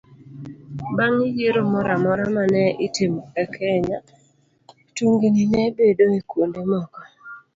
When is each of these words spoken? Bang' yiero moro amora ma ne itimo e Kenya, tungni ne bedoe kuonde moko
Bang' 0.95 1.21
yiero 1.35 1.61
moro 1.71 1.89
amora 1.97 2.23
ma 2.35 2.43
ne 2.53 2.63
itimo 2.87 3.21
e 3.43 3.43
Kenya, 3.55 3.97
tungni 4.95 5.43
ne 5.53 5.63
bedoe 5.75 6.19
kuonde 6.29 6.61
moko 6.71 6.99